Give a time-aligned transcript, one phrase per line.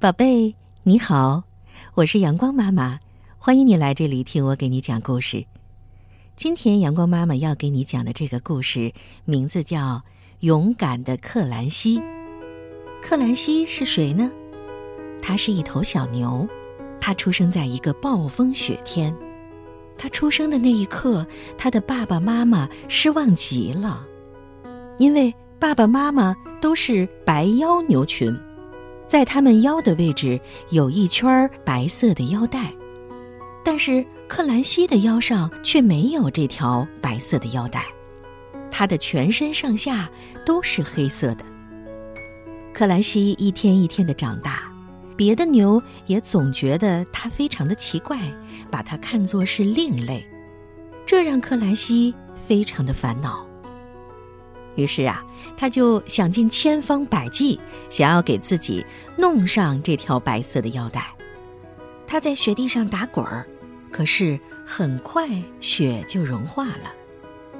[0.00, 0.54] 宝贝，
[0.84, 1.42] 你好，
[1.94, 3.00] 我是阳光妈妈，
[3.36, 5.44] 欢迎你来这里听我给你讲故事。
[6.36, 8.92] 今天阳光妈妈要给你讲的这个故事
[9.24, 9.96] 名字叫
[10.38, 11.98] 《勇敢的克兰西》。
[13.02, 14.30] 克兰西是谁呢？
[15.20, 16.46] 他是一头小牛，
[17.00, 19.12] 他出生在一个暴风雪天。
[19.96, 21.26] 他出生的那一刻，
[21.56, 24.06] 他的爸爸妈妈失望极了，
[24.98, 28.32] 因为爸爸妈妈都是白腰牛群。
[29.08, 30.38] 在他们腰的位置
[30.68, 32.70] 有一圈白色的腰带，
[33.64, 37.86] 但是克兰西的腰上却没有这条白色的腰带，
[38.70, 40.10] 他的全身上下
[40.44, 41.44] 都是黑色的。
[42.74, 44.70] 克兰西一天一天的长大，
[45.16, 48.18] 别的牛也总觉得他非常的奇怪，
[48.70, 50.22] 把他看作是另类，
[51.06, 52.14] 这让克兰西
[52.46, 53.46] 非常的烦恼。
[54.76, 55.24] 于是啊。
[55.56, 57.58] 他就想尽千方百计，
[57.90, 58.84] 想要给自己
[59.16, 61.06] 弄上这条白色的腰带。
[62.06, 63.46] 他在雪地上打滚儿，
[63.90, 65.28] 可是很快
[65.60, 66.92] 雪就融化了。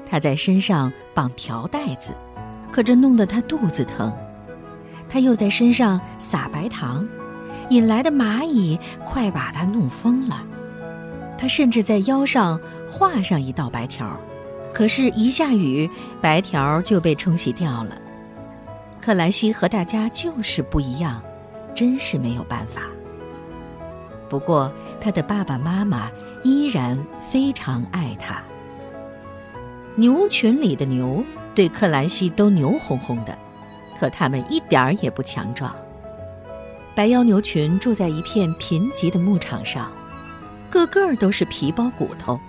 [0.05, 2.13] 他在身上绑条带子，
[2.71, 4.11] 可这弄得他肚子疼。
[5.07, 7.07] 他又在身上撒白糖，
[7.69, 10.45] 引来的蚂蚁快把他弄疯了。
[11.37, 14.19] 他甚至在腰上画上一道白条。
[14.73, 15.89] 可是，一下雨，
[16.21, 17.97] 白条就被冲洗掉了。
[19.01, 21.21] 克兰西和大家就是不一样，
[21.73, 22.83] 真是没有办法。
[24.29, 26.09] 不过，他的爸爸妈妈
[26.43, 28.41] 依然非常爱他。
[29.95, 31.23] 牛群里的牛
[31.55, 33.37] 对克兰西都牛哄哄的，
[33.99, 35.75] 可他们一点儿也不强壮。
[36.95, 39.91] 白腰牛群住在一片贫瘠的牧场上，
[40.69, 42.39] 个个都是皮包骨头。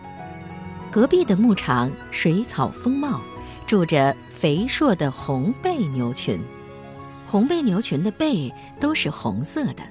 [0.91, 3.21] 隔壁的牧场水草丰茂，
[3.65, 6.41] 住着肥硕的红背牛群。
[7.29, 9.85] 红背牛群的背都是红色的，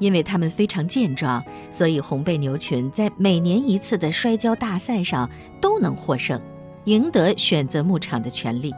[0.00, 6.40] 因为它们非常健壮，所以红背牛群在每年一次的摔跤大赛上都能获胜，
[6.86, 8.74] 赢得选择牧场的权利。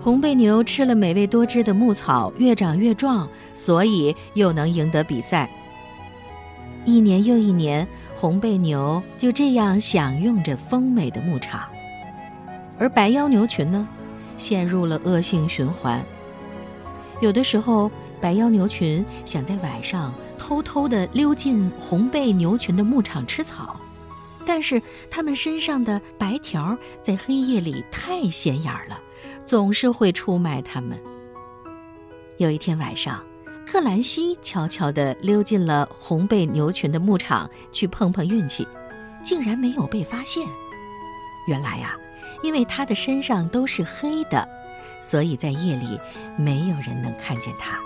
[0.00, 5.48] 红背牛吃了美味多汁的牧草，越长越壮，所以又能赢得比赛。
[6.84, 7.86] 一年又一年。
[8.16, 11.68] 红背牛就这样享用着丰美的牧场，
[12.78, 13.86] 而白腰牛群呢，
[14.38, 16.02] 陷入了恶性循环。
[17.20, 23.78] 有的时候，白腰牛群想在晚上偷偷地溜进红背牛群的牧场吃草，
[24.46, 28.98] 但是它们身上的白条在黑夜里太显眼了，
[29.44, 30.98] 总是会出卖它们。
[32.38, 33.22] 有一天晚上。
[33.66, 38.66] 克兰西悄悄地溜进了红背牛群的牧场去碰碰运气，
[39.24, 40.46] 竟然没有被发现。
[41.48, 41.96] 原来呀，
[42.42, 44.48] 因为他的身上都是黑的，
[45.02, 45.98] 所以在夜里
[46.38, 47.78] 没有人能看见他。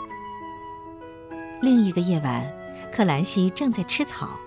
[1.62, 2.46] 另一个夜晚，
[2.92, 4.38] 克兰西正在吃草，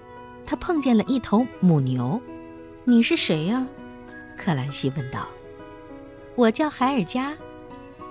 [0.45, 2.21] 他碰见了一头母牛。
[2.85, 3.67] “你是谁呀？”
[4.37, 5.27] 克兰西问道。
[6.35, 7.35] “我叫海尔加。”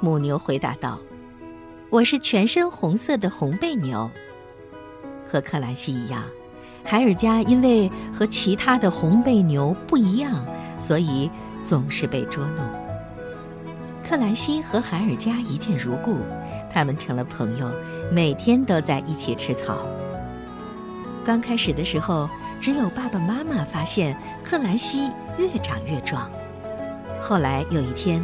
[0.02, 0.98] 母牛回答道。
[1.92, 4.10] 我是全身红色的红背牛，
[5.30, 6.24] 和克兰西一样，
[6.82, 10.42] 海尔加因为和其他的红背牛不一样，
[10.78, 11.30] 所以
[11.62, 12.64] 总是被捉弄。
[14.08, 16.16] 克兰西和海尔加一见如故，
[16.72, 17.70] 他们成了朋友，
[18.10, 19.86] 每天都在一起吃草。
[21.26, 22.26] 刚开始的时候，
[22.58, 26.30] 只有爸爸妈妈发现克兰西越长越壮。
[27.20, 28.22] 后来有一天。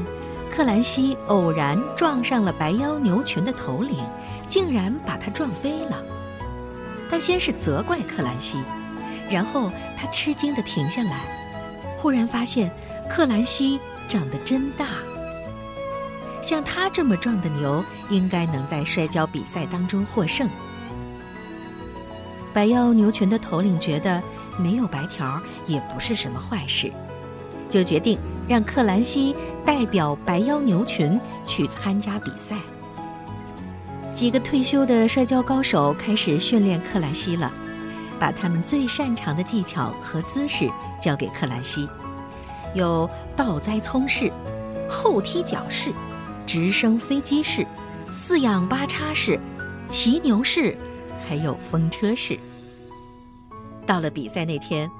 [0.58, 4.04] 克兰西偶然撞上了白腰牛群的头领，
[4.48, 6.02] 竟然把他撞飞了。
[7.08, 8.58] 他先是责怪克兰西，
[9.30, 11.20] 然后他吃惊地停下来，
[11.96, 12.72] 忽然发现
[13.08, 14.86] 克兰西长得真大。
[16.42, 20.50] 像他这么壮的牛，应该能在摔跤比赛当中获胜。
[22.52, 24.20] 白腰牛群的头领觉得
[24.58, 26.90] 没有白条也不是什么坏事，
[27.68, 28.18] 就决定。
[28.48, 29.36] 让克兰西
[29.68, 32.56] 代表白腰牛群去参加比赛。
[34.14, 37.52] 几个退休的摔跤高手开始训练克兰西了，
[38.18, 41.86] 把他们最擅长的技巧和姿势教给克兰西，
[42.74, 44.32] 有倒栽葱式、
[44.88, 45.92] 后踢脚式、
[46.46, 47.66] 直升飞机式、
[48.10, 49.38] 四仰八叉式、
[49.86, 50.74] 骑牛式，
[51.28, 52.38] 还有风车式。
[53.84, 54.90] 到了比赛那天。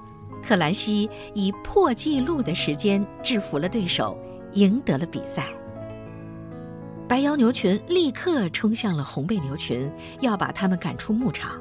[0.41, 4.17] 克兰西以破纪录的时间制服了对手，
[4.55, 5.47] 赢得了比赛。
[7.09, 9.91] 白腰牛群立刻冲向了红背牛群，
[10.21, 11.61] 要把他们赶出牧场。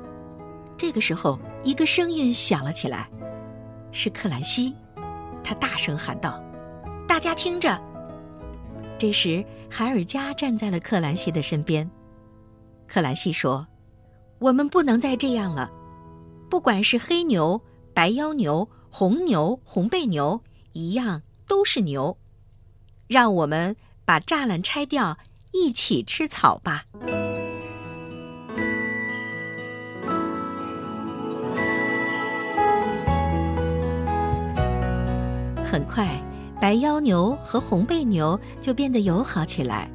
[0.78, 3.10] 这个时候，一个声音响了起来，
[3.92, 4.76] 是克兰西，
[5.44, 6.44] 他大声喊道
[7.08, 7.82] ：“大家听着！”
[9.00, 11.90] 这时，海尔加站在了克兰西的身边。
[12.88, 13.66] 克兰西说
[14.40, 15.72] ：“我们不能再这样了。
[16.50, 17.62] 不管是黑牛、
[17.94, 20.42] 白腰牛、红牛、红背牛，
[20.74, 22.18] 一样都是牛。
[23.08, 25.18] 让我们把栅栏拆掉，
[25.54, 26.84] 一起吃草吧。
[35.66, 36.08] 很快，
[36.60, 39.90] 白腰牛和红背牛就变得友好起来。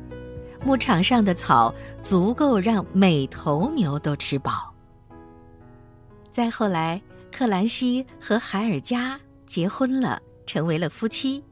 [0.64, 4.72] 牧场上的草足够让每头牛都吃饱。
[6.30, 11.42] 再后来，克兰西和海尔加结婚了，成为了夫妻。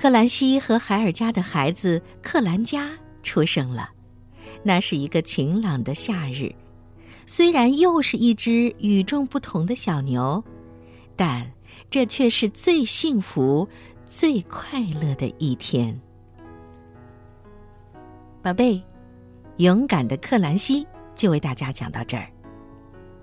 [0.00, 2.88] 克兰西和海尔家的孩子克兰加
[3.22, 3.90] 出生了。
[4.62, 6.54] 那是一个晴朗的夏日，
[7.26, 10.42] 虽然又是一只与众不同的小牛，
[11.14, 11.52] 但
[11.90, 13.68] 这却是最幸福、
[14.06, 16.00] 最快乐的一天。
[18.40, 18.82] 宝贝，
[19.58, 22.26] 勇敢的克兰西就为大家讲到这儿。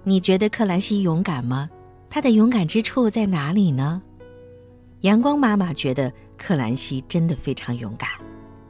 [0.04, 1.68] 你觉得克兰西勇敢吗？
[2.08, 4.00] 他的勇敢之处在哪里呢？
[5.08, 8.10] 阳光妈妈觉得克兰西真的非常勇敢，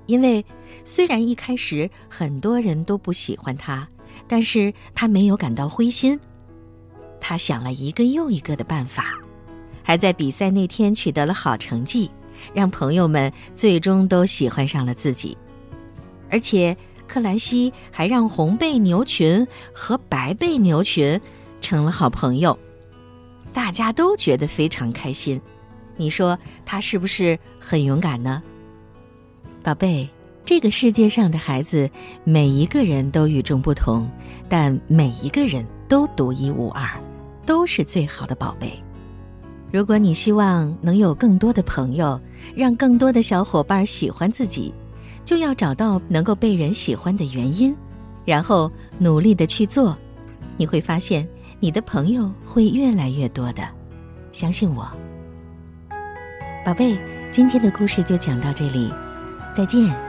[0.05, 0.45] 因为
[0.85, 3.87] 虽然一开始很多人都不喜欢他，
[4.27, 6.17] 但是他没有感到灰心。
[7.19, 9.15] 他想了一个又一个的办法，
[9.81, 12.11] 还在比赛那天取得了好成绩，
[12.53, 15.35] 让朋友们最终都喜欢上了自己。
[16.29, 21.19] 而且，克兰西还让红背牛群和白背牛群
[21.61, 22.57] 成了好朋友，
[23.51, 25.41] 大家都觉得非常开心。
[25.97, 28.41] 你说他是不是很勇敢呢？
[29.61, 30.07] 宝贝，
[30.45, 31.89] 这个世界上的孩子
[32.23, 34.09] 每一个人都与众不同，
[34.47, 36.89] 但每一个人都独一无二，
[37.45, 38.71] 都是最好的宝贝。
[39.71, 42.17] 如果你希望能有更多的朋友，
[42.55, 44.73] 让更多的小伙伴喜欢自己。
[45.25, 47.75] 就要找到能够被人喜欢的原因，
[48.23, 49.94] 然后努力的去做，
[50.55, 51.27] 你会发现
[51.59, 53.67] 你的朋友会越来越多的，
[54.31, 54.89] 相信我，
[56.67, 56.99] 宝贝。
[57.31, 58.93] 今天的故事就讲到这里，
[59.53, 60.06] 再见。